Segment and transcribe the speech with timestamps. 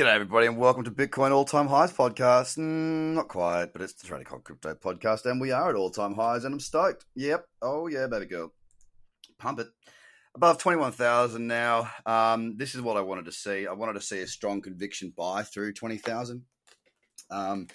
[0.00, 2.56] G'day, everybody, and welcome to Bitcoin All Time Highs podcast.
[2.56, 5.90] Mm, not quite, but it's the Trader Cobb Crypto podcast, and we are at all
[5.90, 7.04] time highs, and I'm stoked.
[7.16, 7.44] Yep.
[7.60, 8.50] Oh, yeah, baby girl.
[9.38, 9.66] Pump it.
[10.34, 11.90] Above 21,000 now.
[12.06, 13.66] Um, this is what I wanted to see.
[13.66, 16.44] I wanted to see a strong conviction buy through 20,000.
[17.30, 17.66] Um,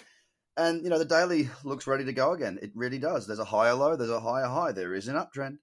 [0.56, 2.58] and, you know, the daily looks ready to go again.
[2.60, 3.28] It really does.
[3.28, 4.72] There's a higher low, there's a higher high.
[4.72, 5.58] There is an uptrend.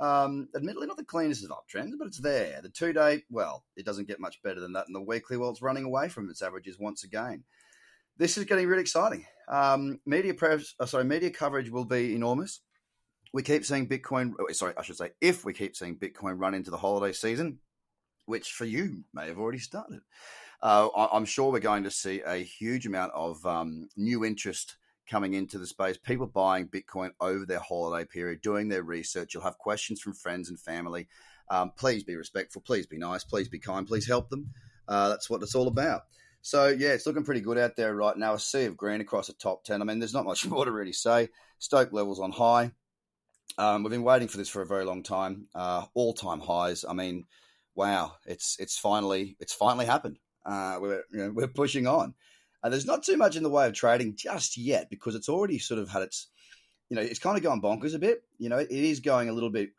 [0.00, 2.60] Um, admittedly, not the cleanest of uptrends, but it's there.
[2.62, 4.86] The two day, well, it doesn't get much better than that.
[4.86, 7.44] And the weekly, well, it's running away from its averages once again.
[8.16, 9.26] This is getting really exciting.
[9.48, 12.60] Um, media press, oh, sorry, media coverage will be enormous.
[13.32, 14.32] We keep seeing Bitcoin.
[14.40, 17.58] Oh, sorry, I should say, if we keep seeing Bitcoin run into the holiday season,
[18.24, 20.00] which for you may have already started,
[20.62, 24.76] uh, I'm sure we're going to see a huge amount of um, new interest
[25.10, 29.34] coming into the space, people buying Bitcoin over their holiday period, doing their research.
[29.34, 31.08] You'll have questions from friends and family.
[31.50, 32.62] Um, please be respectful.
[32.62, 33.24] Please be nice.
[33.24, 33.86] Please be kind.
[33.86, 34.52] Please help them.
[34.86, 36.02] Uh, that's what it's all about.
[36.42, 38.34] So, yeah, it's looking pretty good out there right now.
[38.34, 39.82] A sea of green across the top 10.
[39.82, 41.28] I mean, there's not much more to really say.
[41.58, 42.70] Stoke levels on high.
[43.58, 45.48] Um, we've been waiting for this for a very long time.
[45.54, 46.84] Uh, all time highs.
[46.88, 47.24] I mean,
[47.74, 50.18] wow, it's it's finally it's finally happened.
[50.46, 52.14] Uh, we're you know, we're pushing on.
[52.62, 55.58] Uh, there's not too much in the way of trading just yet because it's already
[55.58, 56.28] sort of had its,
[56.88, 58.22] you know, it's kind of gone bonkers a bit.
[58.38, 59.70] You know, it is going a little bit,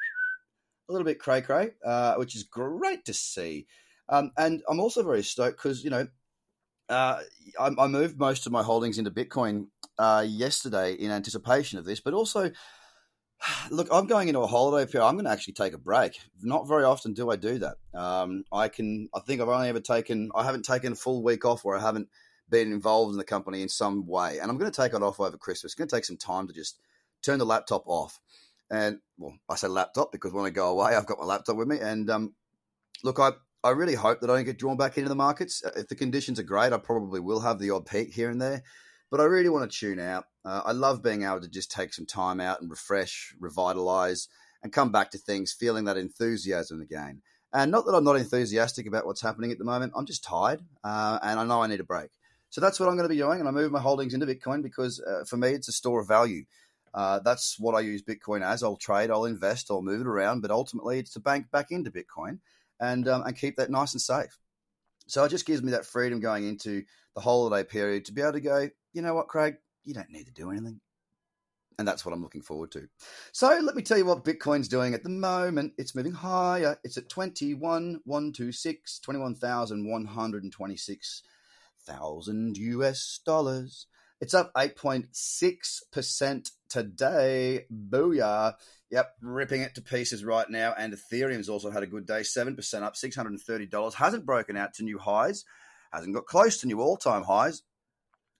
[0.89, 3.67] a little bit cray cray, uh, which is great to see.
[4.09, 6.07] Um, and I'm also very stoked because you know,
[6.89, 7.21] uh,
[7.59, 11.99] I, I, moved most of my holdings into Bitcoin uh, yesterday in anticipation of this,
[11.99, 12.51] but also.
[13.71, 15.07] Look, I'm going into a holiday period.
[15.07, 16.19] I'm going to actually take a break.
[16.43, 17.77] Not very often do I do that.
[17.91, 19.09] Um, I can.
[19.15, 20.29] I think I've only ever taken.
[20.35, 22.07] I haven't taken a full week off where I haven't
[22.51, 24.37] been involved in the company in some way.
[24.37, 25.71] And I'm going to take it off over Christmas.
[25.71, 26.79] It's going to take some time to just
[27.23, 28.19] turn the laptop off.
[28.69, 31.67] And well, I say laptop because when I go away, I've got my laptop with
[31.67, 31.79] me.
[31.79, 32.35] And um,
[33.03, 33.31] look, I,
[33.63, 35.63] I really hope that I don't get drawn back into the markets.
[35.65, 38.41] Uh, if the conditions are great, I probably will have the odd peak here and
[38.41, 38.63] there.
[39.09, 40.25] But I really want to tune out.
[40.45, 44.29] Uh, I love being able to just take some time out and refresh, revitalize,
[44.63, 47.21] and come back to things feeling that enthusiasm again.
[47.53, 49.91] And not that I'm not enthusiastic about what's happening at the moment.
[49.95, 52.11] I'm just tired, uh, and I know I need a break.
[52.51, 54.61] So that's what I'm going to be doing, and I move my holdings into Bitcoin
[54.61, 56.43] because uh, for me it's a store of value.
[56.93, 58.61] Uh, that's what I use Bitcoin as.
[58.61, 61.89] I'll trade, I'll invest, I'll move it around, but ultimately it's to bank back into
[61.89, 62.39] Bitcoin
[62.81, 64.37] and um, and keep that nice and safe.
[65.07, 66.83] So it just gives me that freedom going into
[67.15, 68.69] the holiday period to be able to go.
[68.91, 69.55] You know what, Craig?
[69.85, 70.81] You don't need to do anything.
[71.79, 72.89] And that's what I'm looking forward to.
[73.31, 75.71] So let me tell you what Bitcoin's doing at the moment.
[75.77, 76.77] It's moving higher.
[76.83, 81.23] It's at 21,126, 21,126
[81.85, 83.87] thousand US dollars.
[84.21, 87.65] It's up 8.6% today.
[87.73, 88.53] Booyah.
[88.91, 90.75] Yep, ripping it to pieces right now.
[90.77, 93.93] And Ethereum's also had a good day, 7% up, $630.
[93.95, 95.43] Hasn't broken out to new highs,
[95.91, 97.63] hasn't got close to new all time highs.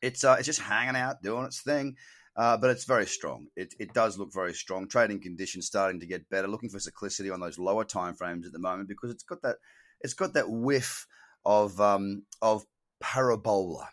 [0.04, 1.96] It's, uh, it's just hanging out, doing its thing.
[2.36, 3.48] Uh, but it's very strong.
[3.56, 4.88] It, it does look very strong.
[4.88, 6.48] Trading conditions starting to get better.
[6.48, 9.58] Looking for cyclicity on those lower time frames at the moment because it's got that
[10.00, 11.08] it's got that whiff
[11.46, 12.66] of um, of
[13.02, 13.90] parabola.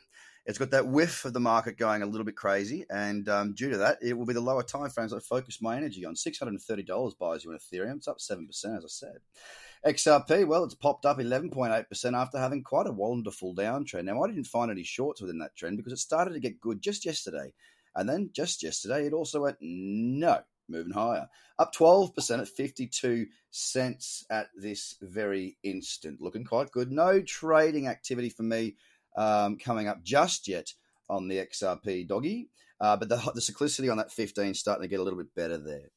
[0.49, 3.69] It's got that whiff of the market going a little bit crazy, and um, due
[3.69, 6.17] to that, it will be the lower time frames I focus my energy on.
[6.17, 7.97] Six hundred and thirty dollars buys you in Ethereum.
[7.97, 9.19] It's up seven percent, as I said.
[9.87, 14.05] XRP, well, it's popped up eleven point eight percent after having quite a wonderful downtrend.
[14.05, 16.81] Now, I didn't find any shorts within that trend because it started to get good
[16.81, 17.53] just yesterday,
[17.95, 21.29] and then just yesterday it also went no, moving higher.
[21.59, 26.21] Up 12% at 52 cents at this very instant.
[26.21, 26.91] Looking quite good.
[26.91, 28.77] No trading activity for me
[29.19, 30.73] um, coming up just yet
[31.11, 32.49] on the XRP doggy,
[32.81, 35.35] uh, but the, the cyclicity on that 15 is starting to get a little bit
[35.35, 35.91] better there.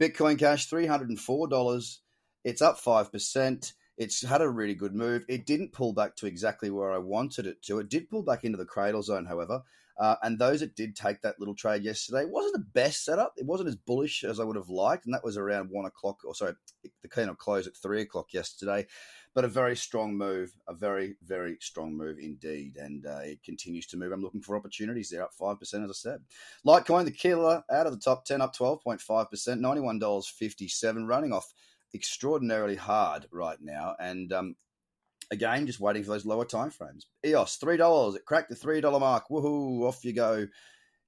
[0.00, 1.98] Bitcoin Cash, $304.
[2.44, 3.72] It's up 5%.
[3.96, 5.24] It's had a really good move.
[5.26, 7.78] It didn't pull back to exactly where I wanted it to.
[7.78, 9.62] It did pull back into the cradle zone, however.
[9.98, 13.32] Uh, and those that did take that little trade yesterday wasn't the best setup.
[13.36, 16.18] It wasn't as bullish as I would have liked, and that was around one o'clock.
[16.24, 16.54] Or sorry,
[17.02, 18.86] the keynote closed at three o'clock yesterday
[19.36, 22.78] but a very strong move, a very, very strong move indeed.
[22.78, 24.10] And uh, it continues to move.
[24.10, 26.20] I'm looking for opportunities there, up 5%, as I said.
[26.66, 31.52] Litecoin, the killer, out of the top 10, up 12.5%, $91.57, running off
[31.94, 33.94] extraordinarily hard right now.
[34.00, 34.56] And um,
[35.30, 37.06] again, just waiting for those lower time frames.
[37.24, 38.16] EOS, $3.
[38.16, 39.28] It cracked the $3 mark.
[39.28, 40.46] Woohoo, off you go.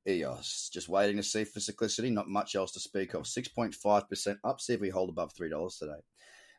[0.07, 3.25] EOS, just waiting to see for cyclicity, not much else to speak of.
[3.25, 4.61] 6.5% up.
[4.61, 6.01] See if we hold above $3 today.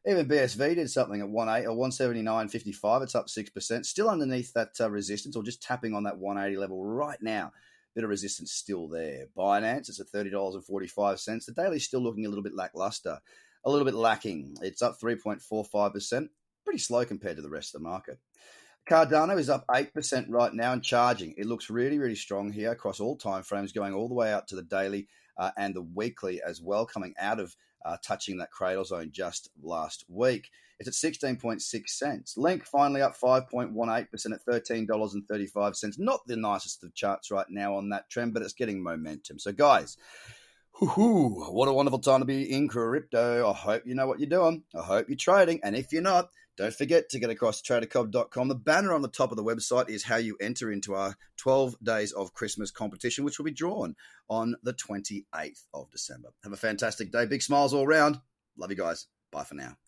[0.08, 3.04] Even BSV did something at 18 or 179.55.
[3.04, 3.86] It's up 6%.
[3.86, 7.52] Still underneath that uh, resistance or just tapping on that 180 level right now.
[7.96, 9.26] Bit of resistance still there.
[9.38, 11.46] Binance, it's at $30.45.
[11.46, 13.20] The daily's still looking a little bit lackluster,
[13.66, 14.56] a little bit lacking.
[14.62, 16.30] It's up 3.45%.
[16.66, 18.20] Pretty slow compared to the rest of the market.
[18.90, 21.36] Cardano is up 8% right now and charging.
[21.38, 24.48] It looks really, really strong here across all time frames, going all the way out
[24.48, 25.08] to the daily
[25.38, 29.50] uh, and the weekly as well, coming out of uh, touching that cradle zone just
[29.62, 30.50] last week.
[30.80, 32.38] It's at 16.6 cents.
[32.38, 36.00] Link finally up 5.18% at $13.35.
[36.00, 39.40] Not the nicest of charts right now on that trend, but it's getting momentum.
[39.40, 39.98] So, guys,
[40.80, 43.50] whoo, what a wonderful time to be in crypto.
[43.50, 44.64] I hope you know what you're doing.
[44.74, 45.60] I hope you're trading.
[45.64, 46.30] And if you're not,
[46.60, 48.50] don't forget to get across to tradercobb.com.
[48.50, 51.78] The banner on the top of the website is how you enter into our 12
[51.82, 53.96] days of Christmas competition, which will be drawn
[54.30, 56.30] on the 28th of December.
[56.44, 57.26] Have a fantastic day.
[57.26, 58.20] Big smiles all around.
[58.58, 59.08] Love you guys.
[59.32, 59.80] Bye for now.